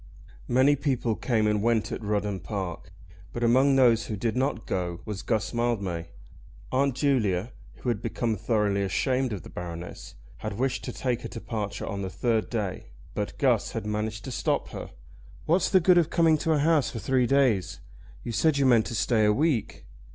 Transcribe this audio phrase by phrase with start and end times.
[0.47, 2.91] Many people came and went at Rudham Park,
[3.31, 6.07] but among those who did not go was Guss Mildmay.
[6.71, 11.27] Aunt Julia, who had become thoroughly ashamed of the Baroness, had wished to take her
[11.27, 14.89] departure on the third day; but Guss had managed to stop her.
[15.45, 17.79] "What's the good of coming to a house for three days?
[18.23, 19.85] You said you meant to stay a week.